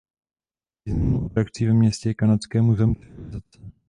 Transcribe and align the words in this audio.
Významnou 0.85 1.25
atrakcí 1.25 1.65
ve 1.65 1.73
městě 1.73 2.09
je 2.09 2.13
Kanadské 2.13 2.61
muzeum 2.61 2.95
civilizace. 2.95 3.59